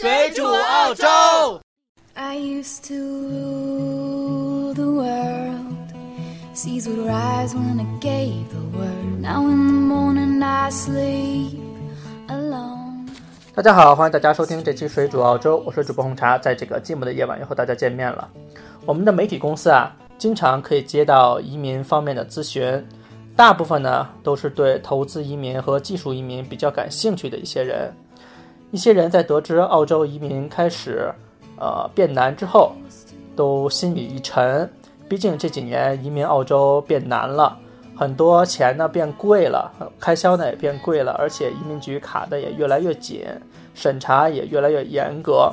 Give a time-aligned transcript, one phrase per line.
[0.00, 1.08] 水煮澳洲。
[2.14, 5.92] I used to rule the world.
[6.54, 9.20] Seas would rise when I gave the word.
[9.20, 11.58] Now in the morning I sleep
[12.28, 13.08] alone.
[13.56, 18.30] 大家好，欢迎大家收听这期《水煮澳洲》，我是主播红茶，在这个寂寞的夜晚又和大家见面了。
[18.86, 22.86] 我们的媒体公司啊，经常可以接到移民方面的咨询，
[23.34, 27.92] 大部分呢都是对投资移民和技术移民比较感兴趣的一些人。
[28.70, 31.10] 一些人在得知澳洲移民开始
[31.58, 32.72] 呃变难之后，
[33.34, 34.70] 都心里一沉，
[35.08, 37.56] 毕竟这几年移民澳洲变难了。
[37.96, 43.24] 很多钱呢变贵了，开销呢也变贵了，而且移民局卡的也越来越紧，
[43.74, 45.52] 审查也越来越严格。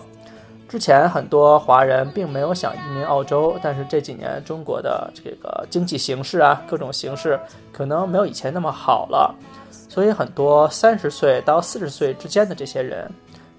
[0.68, 7.40] 之前很多华人并没有想移民澳洲，但是这几年中国的这个经济形势啊，各种形势
[7.72, 9.34] 可能没有以前那么好了，
[9.88, 13.10] 所以很多三十岁到四十岁之间的这些人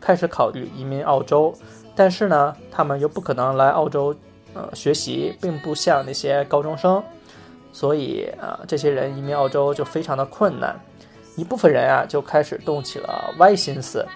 [0.00, 1.54] 开始考虑移民澳洲，
[1.94, 4.14] 但是呢，他们又不可能来澳洲
[4.52, 7.02] 呃学习，并不像那些高中生。
[7.72, 10.78] 所以啊，这些人移民澳洲就非常的困难。
[11.36, 14.06] 一部分人啊，就开始动起了歪心思，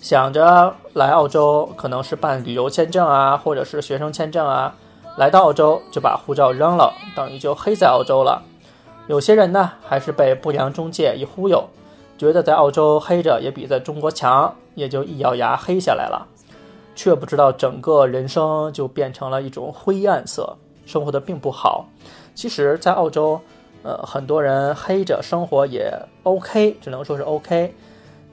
[0.00, 4.72] 想着来澳洲可能是办旅游签证啊，或者是学生签证啊，
[5.16, 8.40] 来到澳洲就把护照扔了，等于就黑在澳洲了。
[9.06, 11.62] 有些人呢，还是被不良中介一忽悠，
[12.16, 16.26] 觉得在澳洲黑着也比在中国强，也就一咬牙黑下来了，
[16.94, 21.86] 却不知道整个人生就变成了一种灰暗色，生活的并不好。
[22.34, 23.38] 其实，在澳洲，
[23.82, 27.74] 呃，很多人黑着生活也 OK，只能说是 OK。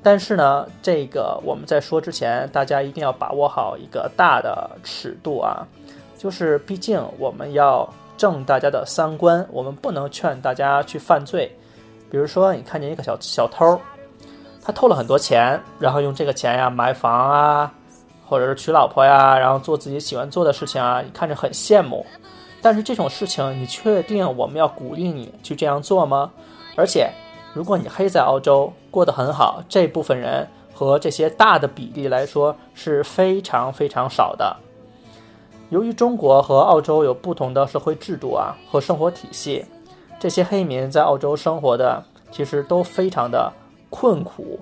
[0.02, 5.68] 但是呢，这个我们在说之前，大家一定要把握好一个大的尺度啊，
[6.18, 7.88] 就是毕竟我们要
[8.22, 11.52] 正大家的三观，我们不能劝大家去犯罪。
[12.08, 13.82] 比如说，你看见一个小小偷，
[14.62, 17.74] 他偷了很多钱，然后用这个钱呀买房啊，
[18.28, 22.06] 或者是娶老婆呀，然后做自己喜欢做的事情啊，你看着很羡慕。
[22.62, 26.32] 但是这种事情，你确定我们要鼓励你去这样做吗？
[26.76, 27.10] 而且，
[27.56, 34.56] 如果你黑在澳洲过得很好，这部分人和这些大的比例来说是非常非常少的。
[35.72, 39.66] 由于中国和澳洲有不同的社会制度啊和生活体系，
[40.20, 43.52] 这些黑民在澳洲生活的其实都非常的
[43.90, 44.60] 困苦，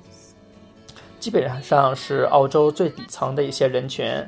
[1.19, 4.25] 基本上是澳洲最底层的一些人群。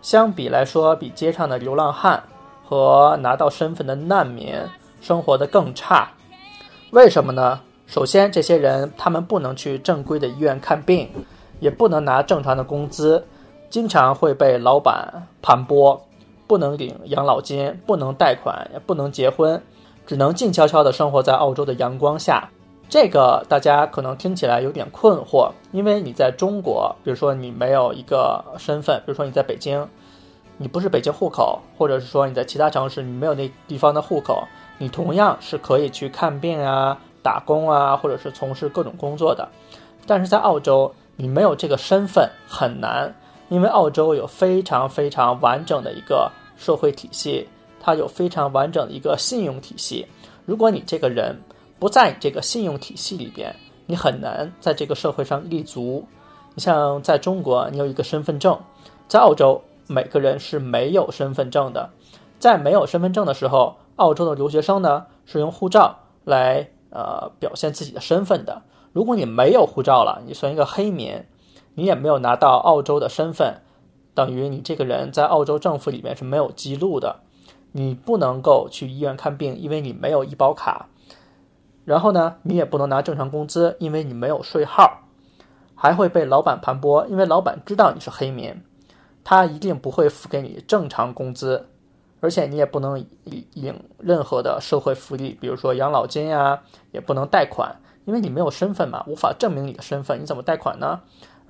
[0.00, 2.22] 相比来说，比街上的流浪汉。
[2.62, 4.54] 和拿到身份的难民
[5.00, 6.08] 生活的更差，
[6.92, 7.58] 为什么呢？
[7.88, 11.10] 首先，这些人他们不能去正规的医院看病，
[11.58, 13.26] 也不能拿正常的工资，
[13.68, 15.98] 经常会被老板盘剥，
[16.50, 19.62] 不能领养老金，不能贷款，也不能结婚，
[20.04, 22.50] 只能静悄悄地生活在澳洲的阳光下。
[22.88, 29.86] 这个大家可能听起来有点困惑，因为你在中国，比如说你没有一个身份，比如说你在北京。
[30.62, 34.42] 你不是北京户口，或者是说你在其他城市你没有那地方的户口，
[34.76, 39.48] 你同样是可以去看病啊、打工啊，或者是从事各种工作的。
[40.04, 43.14] 但是在澳洲，你没有这个身份很难，
[43.50, 47.46] 因为澳洲有非常非常完整的一个社会体系，
[47.78, 50.06] 它有非常完整的一个信用体系。
[50.46, 51.38] 如果你这个人
[51.78, 56.02] 不在这个信用体系里边，你很难在这个社会上立足。
[56.54, 58.58] 你像在中国，你有一个身份证，
[59.06, 59.60] 在澳洲。
[59.86, 61.90] 每个人是没有身份证的，
[62.38, 68.62] 在没有身份证的时候，澳洲的留学生呢是用护照来呃表现自己的身份的。
[68.92, 71.20] 如果你没有护照了，你算一个黑民，
[71.74, 73.62] 你也没有拿到澳洲的身份，
[74.14, 77.20] 等于你这个人在澳洲政府里面是没有记录的，
[77.72, 80.88] 你不能够去医院看病，因为你没有医保卡。
[81.84, 85.00] 然后呢，你也不能拿正常工资，因为你没有税号，
[85.74, 88.62] 还会被老板盘剥，因为老板知道你是黑民。
[89.22, 91.68] 他一定不会付给你正常工资，
[92.20, 93.04] 而且你也不能
[93.54, 101.00] 领任何的社会福利，比如说养老金呀，也不能贷款，因为你没有身份嘛，无法证明你的身份，你怎么贷款呢？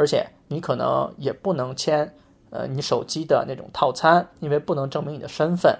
[0.00, 2.15] 而且你可能也不能签
[2.49, 5.79] 呃你手机的那种套餐，因为不能证明你的身份，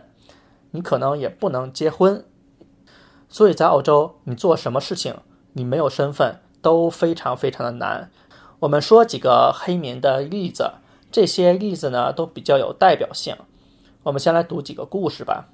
[0.72, 2.22] 你可能也不能结婚。
[3.31, 5.17] 所以在澳洲，你做什么事情，
[5.55, 8.11] 你没有身份都非常非常的难。
[8.58, 10.73] 我们说几个黑民的例子。
[11.11, 13.34] 这些例子呢都比较有代表性，
[14.02, 15.49] 我们先来读几个故事吧。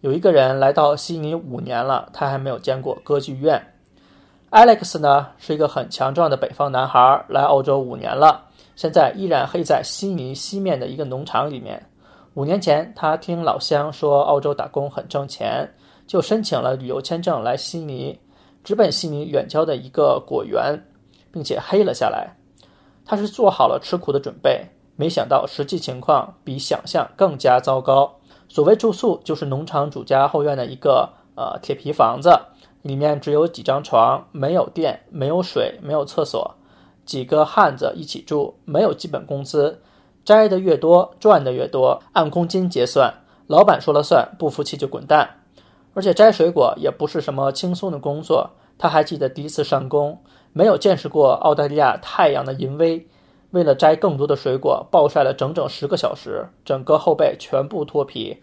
[0.00, 3.71] 有一个人来到悉尼五年了，他还没有见过歌剧院。
[4.52, 11.82] Alex 呢是一个很强壮的北方男孩，来澳洲五年了，现在依然黑在悉尼西面的一个农场里面。
[12.34, 15.66] 五年前，他听老乡说澳洲打工很挣钱，
[16.06, 18.20] 就申请了旅游签证来悉尼，
[18.62, 20.78] 直奔悉尼远郊的一个果园，
[21.32, 22.36] 并且黑了下来。
[23.06, 24.66] 他是做好了吃苦的准备，
[24.96, 28.18] 没想到实际情况比想象更加糟糕。
[28.50, 32.38] 所谓住宿，就是农场主家后院的一个呃铁皮房子，
[32.82, 36.54] 里面只有几张床，没有电，没有水，没有厕所，
[37.06, 39.80] 几个汉子一起住，没有基本工资，
[40.24, 43.14] 摘的越多赚的越多，按公斤结算，
[43.46, 45.38] 老板说了算，不服气就滚蛋。
[45.94, 50.18] 而且摘水果也不是什么轻松的工作，他还记得第一次上工。
[50.54, 53.06] 没有见识过澳大利亚太阳的淫威，
[53.50, 58.42] 为了摘更多的水果，暴晒了整整十个小时，整个后背全部脱皮，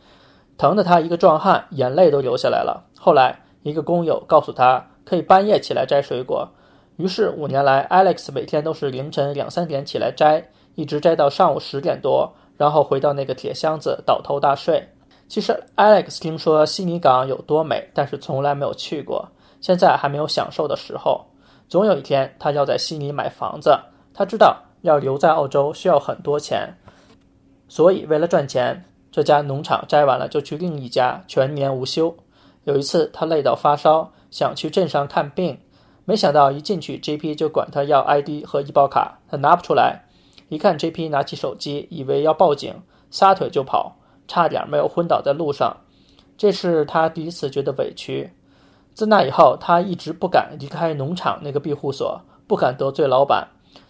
[0.58, 2.86] 疼得他一个壮汉，眼泪都流下来了。
[3.00, 6.48] 后来，一个工友告诉他可以半夜起来摘水果，
[6.98, 14.88] 于是五年来，Alex 每天都是凌晨两三点起来摘，一直摘到上午十点多，然后回到那个铁箱子倒头大睡。
[15.28, 19.30] 其实，Alex 听说悉尼港有多美，但是从来没有去过，
[19.62, 21.26] 现在还没有享受的时候。
[21.68, 23.78] 总有一天，他要在悉尼买房子。
[24.12, 26.76] 他知道要留在澳洲需要很多钱，
[27.68, 32.16] 所以为了赚钱，这家农场摘完了就去另一家，全年无休。
[32.70, 35.58] 有一次，他累到发烧，想去镇上看病，
[36.06, 37.34] 没想到一进去，J.P.
[37.34, 38.46] 就管他要 I.D.
[38.46, 40.06] 和医保卡，他拿不出来。
[40.50, 41.10] 一看 J.P.
[41.10, 42.76] 拿起手机，以为要报警，
[43.10, 43.96] 撒腿就跑，
[44.28, 45.76] 差点没有昏倒在路上。
[46.38, 48.32] 这是他第一次觉得委屈。
[48.94, 53.48] 自那以后，他一直不敢离开农场那个庇护所，不敢得罪老板。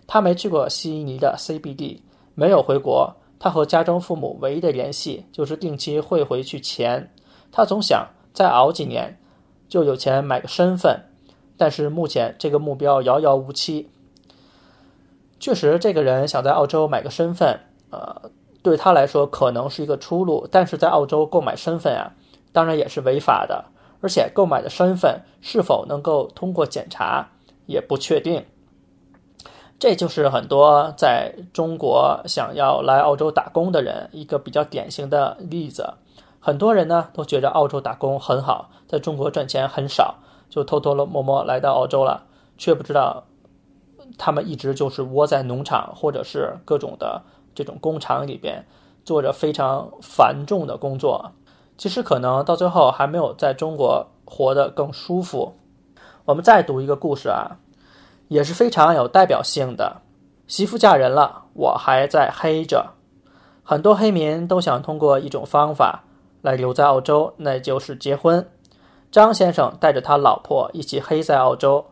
[0.07, 1.99] 他没去过悉尼的 CBD，
[2.33, 3.13] 没有回国。
[3.37, 7.11] 他和家中父母唯一的联系就是定期汇回去钱。
[7.51, 9.19] 他总想再熬几年，
[9.67, 11.05] 就有钱买个身份。
[11.57, 13.89] 但是目前这个目标遥遥无期。
[15.39, 17.59] 确实，这个人想在澳洲买个身份，
[17.91, 18.31] 呃，
[18.61, 20.47] 对他来说可能是一个出路。
[20.51, 22.13] 但是在澳洲购买身份啊，
[22.51, 23.65] 当然也是违法的。
[24.01, 27.31] 而且购买的身份是否能够通过检查
[27.65, 28.45] 也不确定，
[29.77, 35.95] 这就是很多在中国想要来澳洲打工的人一个比较典型的例子。
[36.39, 40.15] 很多人呢都觉得澳洲打工很好，在中国赚钱很少，
[40.49, 42.23] 就偷偷摸摸来到澳洲了，
[42.57, 43.25] 却不知道
[44.17, 47.21] 他们一直就是窝在农场或者是各种的
[47.53, 48.65] 这种工厂里边，
[49.03, 51.31] 做着非常繁重的工作。
[51.77, 55.55] 其实可能到最后还没有在中国活得更舒服。
[56.25, 57.57] 我们再读一个故事啊，
[58.27, 60.01] 也是非常有代表性的。
[60.47, 62.91] 媳妇嫁人了，我还在黑着。
[63.63, 66.03] 很多黑民都想通过一种方法
[66.41, 68.47] 来留在澳洲，那就是结婚。
[69.11, 71.85] 张先生带着他老婆一起黑在澳洲。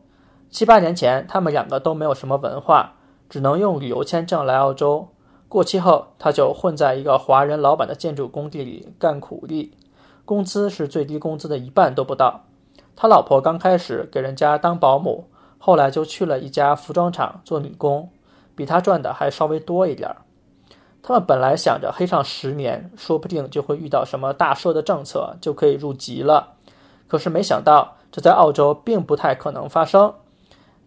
[0.50, 2.94] 七八年前，他们两个都没有什么文化，
[3.30, 5.10] 只能用旅游签证来澳洲。
[5.50, 9.74] 过期后，他就混在一个华人老板的建筑工地里干苦力，
[10.26, 12.46] 工资是最低工资的一半都不到。
[12.96, 15.26] 他老婆刚开始给人家当保姆，
[15.58, 18.10] 后来就去了一家服装厂做女工，
[18.56, 20.18] 比他赚的还稍微多一点儿。
[21.08, 26.56] 他们本来想着黑上十年，说不定就会遇到什么大赦的政策，就可以入籍了。
[27.08, 30.14] 可是没想到，这在澳洲并不太可能发生。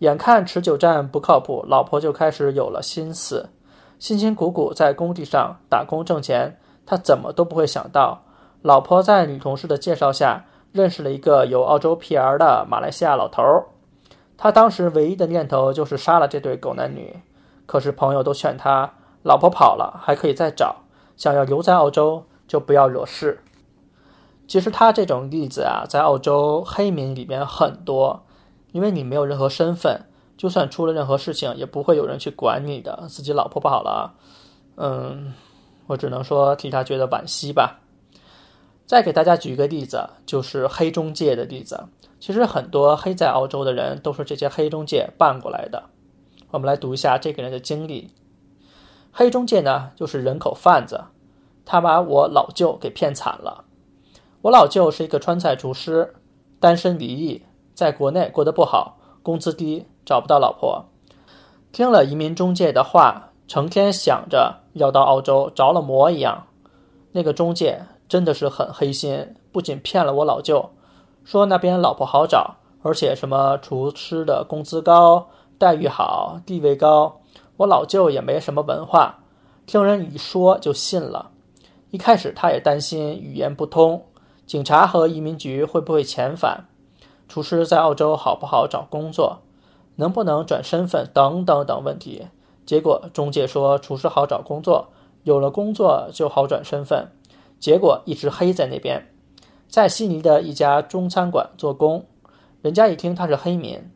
[0.01, 3.49] 眼看持久战不靠谱，老婆就开始有了心思。
[3.99, 8.21] 辛辛苦苦在工地上打工挣钱，他怎么都不会想到，
[8.61, 13.43] 老婆在女同事的介绍下认识了一个有澳洲 PR 的马来西亚老头。
[14.37, 17.19] 他当时唯一的念头就是杀了这对狗男女，
[17.65, 20.77] 可是朋友都劝他，老婆跑了还可以再找，
[21.17, 23.43] 想要留在澳洲就不要惹事。
[24.47, 28.25] 其实他这种例子啊，在澳洲黑民里面很多，
[28.73, 30.07] 因为你没有任何身份。
[30.37, 33.05] 就算出了任何事情，也不会有人去管你的。
[33.11, 34.15] 自己老婆跑了，
[34.77, 35.35] 嗯，
[35.87, 37.79] 我只能说替他觉得惋惜吧。
[38.87, 41.85] 再给大家举一个例子，就是黑中介的例子。
[42.19, 45.83] 其实很多黑在澳洲的人都是这些黑中介办过来的。
[46.51, 48.11] 我们来读一下这个人的经历。
[49.13, 51.05] 黑中介呢，就是人口贩子，
[51.65, 53.65] 他把我老舅给骗惨了。
[54.43, 56.15] 我老舅是一个川菜厨师，
[56.59, 57.43] 单身离异，
[57.75, 59.87] 在国内过得不好，工资低。
[60.03, 60.87] 找不到老婆，
[61.71, 66.47] 听了移民中介的话，成天想着要到澳洲，着了魔一样。
[67.13, 70.71] 那个中介真的是很黑心，不仅骗了我老舅，
[71.23, 77.20] 说那边老婆好找，而且什么厨师的工资高、待遇好、地位高。
[77.61, 79.19] 我老舅也没什么文化，
[79.67, 81.31] 听人一说就信了。
[81.91, 84.03] 一开始他也担心语言不通，
[84.47, 86.65] 警察和移民局会不会遣返，
[87.29, 89.43] 厨师在澳洲好不好找工作。
[89.97, 91.07] 能不能转身份？
[91.13, 92.29] 等等等问题，
[92.65, 94.89] 结果中介说厨师好找工作，
[95.25, 97.09] 有了工作就好转身份，
[97.59, 99.13] 结果一直黑在那边，
[99.69, 102.07] 在悉尼的一家中餐馆做工，
[102.63, 103.91] 人家一听他是黑民，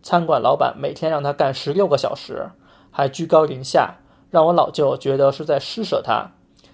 [0.00, 2.50] 餐馆老板每天让他干十六个小时，
[2.96, 3.96] 还居高临下，
[4.30, 6.30] 让我老舅觉得是在施舍他，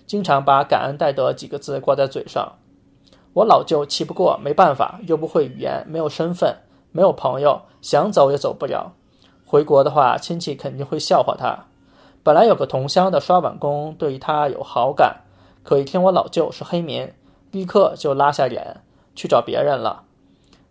[0.07, 2.57] 经常把“感恩戴德”几个字挂在嘴上。
[3.33, 6.59] 我老舅气不过，没办法，又不会语言，没有身份，
[6.93, 8.93] 没有朋友，想走也走不了。
[9.47, 11.65] 回国的话，亲戚肯定会笑话他。
[12.23, 15.23] 本来有个同乡的刷碗工对他有好感，
[15.63, 17.11] 可一听我老舅是黑民，
[17.51, 18.83] 立刻就拉下脸
[19.15, 20.03] 去找别人了。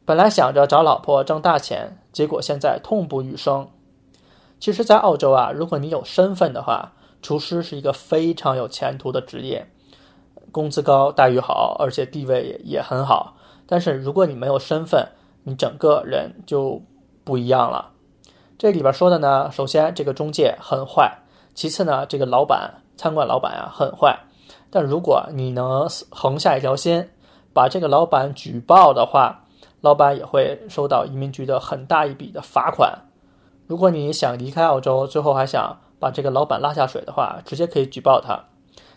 [0.05, 3.67] 本来想着找老婆挣大钱，结果现在痛不欲生。
[4.59, 9.65] 其实，在澳洲啊，如果你有身份的话，厨师是一个非常有前途的职业。
[10.51, 13.35] 工资高，待遇好，而且地位也很好。
[13.65, 15.07] 但是如果你没有身份，
[15.43, 16.81] 你整个人就
[17.23, 17.91] 不一样了。
[18.57, 21.19] 这里边说的呢，首先这个中介很坏，
[21.53, 24.19] 其次呢，这个老板餐馆老板啊很坏。
[24.69, 27.09] 但如果你能横下一条心，
[27.53, 29.45] 把这个老板举报的话，
[29.81, 33.08] 老板也会收到移民局的很大一笔的罚款。
[33.69, 38.39] 如果你想离开澳洲，最后还想把这个老板拉下水的话，直接可以举报他。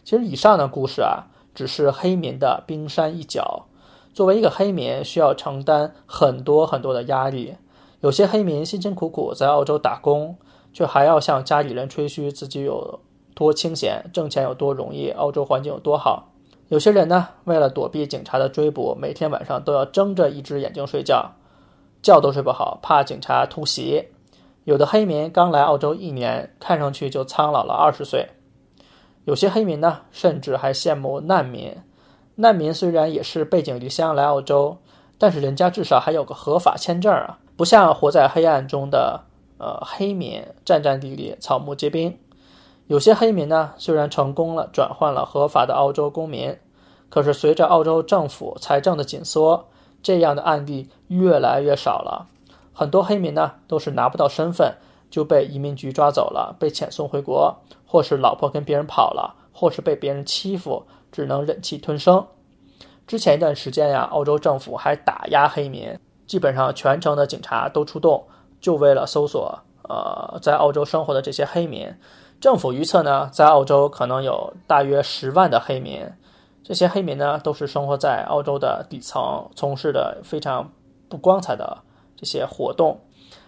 [0.02, 1.28] 其实以上的故事啊。
[1.54, 3.66] 只是黑民的冰山一角。
[4.14, 7.54] 作为一个黑民，需要承担很多很多的压力。
[8.00, 10.34] 有些黑民辛辛苦苦在澳洲打工，
[10.72, 13.00] 却还要向家里人吹嘘自己有
[13.34, 16.30] 多清闲，挣钱有多容易，澳洲环境有多好。
[16.68, 21.32] 有些人呢，为了躲避警察的追捕，每天晚上都要睁着一只眼睛睡觉，
[22.00, 24.08] 觉都睡不好，怕警察突袭。
[24.64, 28.28] 有的黑民刚来澳洲一年，看上去就苍老了二十岁。
[29.24, 31.76] 有些黑民呢，甚至还羡慕难民。
[32.36, 34.78] 难民虽然也是背井离乡来澳洲，
[35.18, 39.20] 但是人家至少还有个合法签证啊，不像活在黑暗中的
[39.58, 42.16] 呃黑民，战战地地，草木皆兵。
[42.86, 46.56] 有些黑民呢，虽然成功了转换了合法的澳洲公民，
[47.08, 49.68] 可是随着澳洲政府财政的紧缩，
[50.02, 52.28] 这样的案例越来越少了。
[52.72, 54.74] 很多黑民呢，都是拿不到身份。
[55.12, 62.26] 就被移民局抓走了，被遣送回国，或是老婆跟别人跑了，或是被别人欺负，只能忍气吞声。
[63.06, 68.24] 之前一段时间呀，澳洲政府还打压黑民，基本上全城的警察都出动，
[68.58, 71.94] 就为了搜索呃在澳洲生活的这些黑民。
[72.40, 76.10] 政府预测呢，在澳洲可能有大约十万的黑民，
[76.64, 80.72] 这些黑民呢都是生活在澳洲的底层，从事的非常
[81.10, 81.82] 不光彩的
[82.22, 83.00] 这些活动。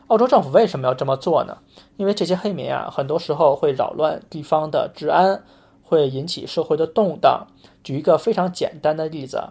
[0.08, 1.58] 澳洲政府为什么要这么做呢？
[1.96, 5.44] 因为这些黑民啊，很多时候会扰乱地方的治安，
[5.82, 7.46] 会引起社会的动荡。
[7.84, 9.42] 举一个非常简单的例子，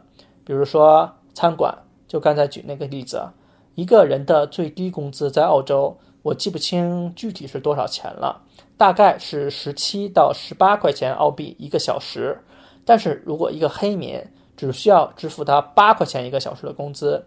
[0.46, 1.76] 比如说餐馆，
[2.08, 3.30] 就刚才举那个例子，
[3.76, 8.42] 一个人的最低工资在澳洲，我记不清具体是多少钱了，
[8.78, 12.38] 大概是十七到十八块钱澳币一个小时。
[12.86, 14.24] 但是如果一个黑民
[14.56, 17.26] 只需要支付他八块钱一个小时的工资，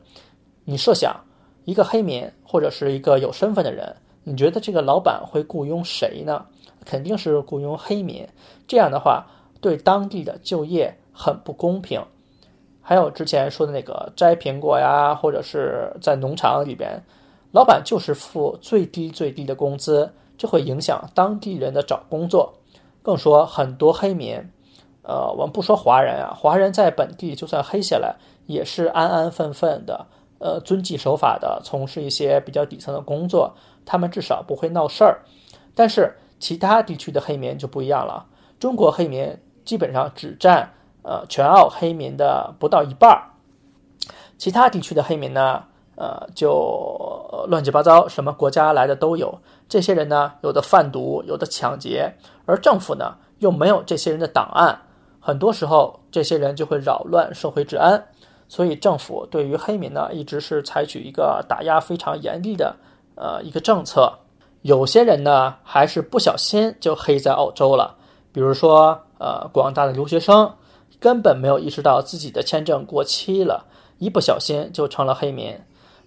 [0.64, 1.25] 你设想。
[1.66, 6.46] 一个黑民或者是一个有身份的人，你觉得这个老板会雇佣谁呢？
[6.84, 8.26] 肯定是雇佣黑民。
[8.68, 9.26] 这样的话，
[9.60, 12.00] 对当地的就业很不公平。
[12.80, 17.02] 还有之前说的那个摘苹果呀，或者是在农场里边，
[17.50, 20.08] 老板就是付最低最低的工资，
[20.38, 22.54] 这会影响当地人的找工作。
[23.02, 24.36] 更说很多黑民，
[25.02, 28.14] 呃，我们不说华人啊，华人在本地就算黑下来，
[28.46, 30.06] 也是安安分分的。
[30.38, 35.22] 呃，遵纪守法的从事一些比较底层的工作，他们至少不会闹事儿。
[35.74, 38.26] 但是其他地区的黑民就不一样了，
[38.58, 43.32] 中国黑民基本上只占呃全澳黑民的不到一半儿，
[44.36, 45.64] 其他地区的黑民呢，
[45.96, 49.38] 呃就乱七八糟，什么国家来的都有。
[49.68, 52.14] 这些人呢，有的贩毒，有的抢劫，
[52.44, 54.82] 而政府呢又没有这些人的档案，
[55.18, 58.06] 很多时候这些人就会扰乱社会治安。
[58.48, 62.74] 所以政府对于黑民呢，一直是采取一个打压非常严厉的
[63.16, 64.12] 呃一个政策。
[64.62, 67.96] 有些人呢，还是不小心就黑在澳洲了。
[68.32, 70.52] 比如说，呃，广大的留学生
[71.00, 73.64] 根本没有意识到自己的签证过期了，
[73.98, 75.56] 一不小心就成了黑民。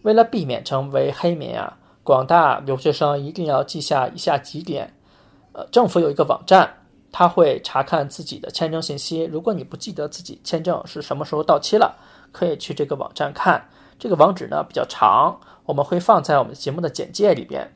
[0.04, 4.94] 为了避免成为黑民啊，广大留学生一定要记下以下几点：
[5.54, 6.72] 呃，政府有一个网站，
[7.12, 9.24] 他会查看自己的签证信息。
[9.24, 11.96] 如果你不记得自己签证是什么时候到期了，
[12.32, 13.68] 可以去这个网站看，
[13.98, 17.76] 这个网址呢比较长，我们会放在我们节目的简介里边。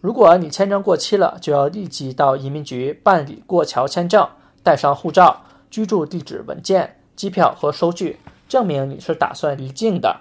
[0.00, 4.28] 如果你签证过期了，就要立即到移民局办理过桥签证，
[4.62, 10.20] 带上护照、居住地址文件、机票和收据，证明你是打算离境的。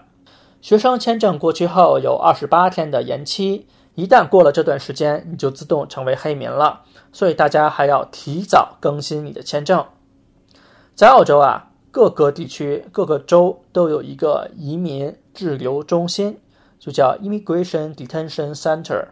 [0.62, 6.84] 学生签证过期后有二十八天的延期，一旦过了这段时间，你就自动成为黑民了。
[7.12, 9.86] 所以大家还要提早更新你的签证。
[10.96, 11.72] 在澳洲啊。
[11.94, 16.40] 各个地区、各个州都有一个移民滞留中心，
[16.80, 19.10] 就叫 Immigration Detention Center。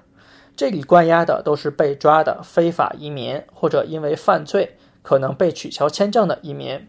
[0.57, 6.87] 这里关押的都是被抓的非法移民，或者因为犯罪可能被取消签证的移民，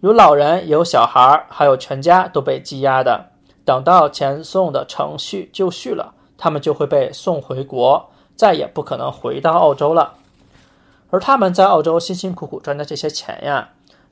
[0.00, 3.30] 有老人，有小孩，还有全家都被羁押的。
[3.64, 10.16] 等到遣送的程序就绪了，他们就会被送回国，再也不可能回到澳洲了。
[11.08, 13.70] 而他们在澳洲辛辛苦苦赚的这些钱呀，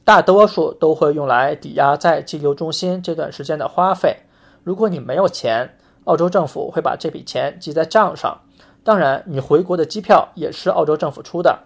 [0.09, 4.17] 大多数都会用来抵押在寄留中心这段时间的花费。
[4.65, 5.69] 如果你没有钱，
[6.05, 8.35] 澳洲政府会把这笔钱记在账上。
[8.83, 11.59] 当然，你回国的机票也是澳洲政府出的。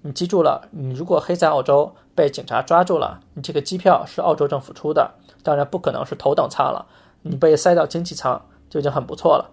[0.00, 5.10] 你记住了，你如果黑在澳洲被警察抓住了，你这个机票是澳洲政府出的。
[5.42, 6.86] 当然，不可能是头等舱了，
[7.20, 9.50] 你被塞到经济舱就已经很不错了。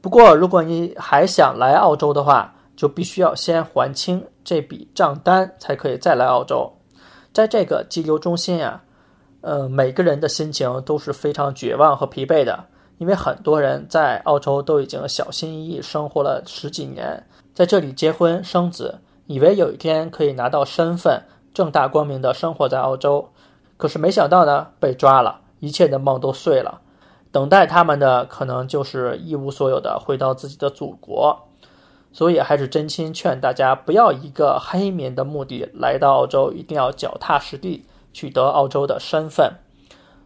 [0.00, 6.72] 不过，如果你还想来澳洲的话，就必须要先还清这笔账单，才可以再来澳洲。
[7.32, 8.82] 在这个寄留中心呀，
[9.40, 12.64] 呃，每个人的心情都是非常绝望和疲惫的。
[12.98, 21.22] 因为很多人在澳洲都已经小心翼翼生活了十几年，在这里结婚生子，以为有一天可以拿到身份，
[21.54, 23.30] 正大光明的生活在澳洲，
[23.78, 26.82] 可是没想到呢，被抓了，一切的梦都碎了。
[27.32, 31.38] 等待他们的可能就是一无所有的回到自己的祖国。
[32.12, 39.54] 所以还是真心劝大家不要一个黑民的目的来到澳洲，一定要脚踏实地取得澳洲的身份。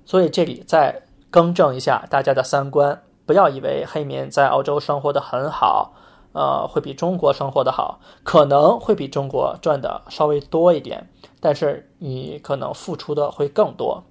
[0.04, 1.02] 所以这里再。
[1.34, 5.92] 更正一下大家的三观，不要以为黑民在澳洲生活的很好，
[6.32, 11.08] 呃，会比中国生活的好，可能会比中国赚的稍微多一点，
[11.40, 14.04] 但是你可能付出的会更多。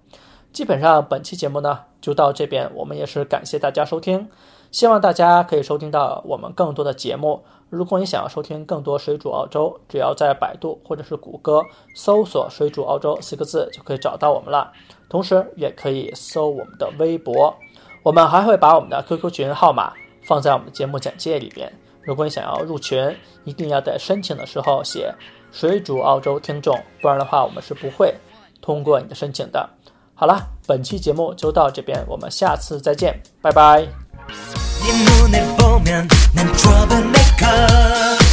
[0.51, 4.27] 基本上本期节目呢就到这边，我们也是感谢大家收听，
[4.73, 7.41] 希望大家可以收听到我们更多的节目。
[7.69, 11.61] 如果你想要收听更多水煮澳洲，只要在百度或者是谷歌
[11.95, 14.71] 搜索“水煮澳洲”四个字就可以找到我们了。
[15.07, 17.53] 同时，也可以搜我们的微博，
[18.01, 21.71] 我们还会把我们的 QQ 群号码放在我们的节目简介里边。
[22.01, 25.13] 如果你想要入群，一定要在申请的时候写
[25.51, 28.13] “水煮澳洲听众”，不然的话，我们是不会
[28.59, 29.69] 通过你的申请的。
[30.15, 30.35] 好了，
[30.67, 34.02] 本期节目就到这边，我们下次再见，拜拜。
[34.27, 38.32] 네 눈을 보면 난 troublemaker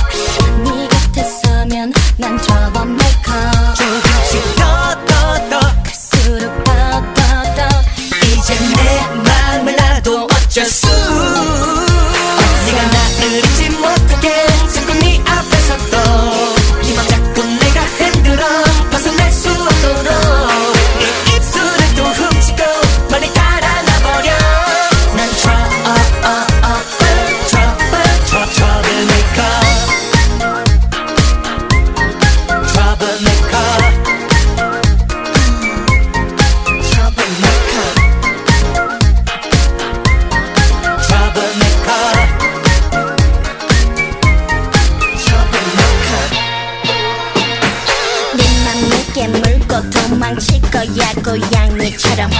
[52.21, 52.31] 것처럼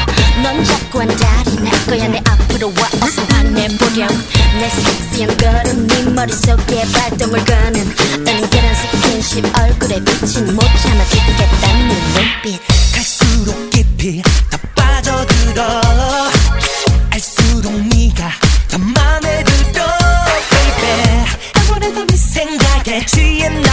[0.43, 2.09] 넌 자꾸 한 자리 날 거야.
[2.09, 4.09] 내 앞으로 와 어서 화내보렴.
[4.59, 7.75] 내 섹시한 걸음 네 머릿속에 발동을 거는
[8.27, 12.61] 은근한 스킨십 얼굴에 비친 못 참아 죽겠다는 눈빛.
[12.93, 15.81] 갈수록 깊이 더 빠져들어.
[17.11, 18.31] 알수록 네가
[18.69, 19.85] 더 맘에 들어
[20.51, 21.25] baby.
[21.55, 23.70] 아무래도 네 생각에 취했나?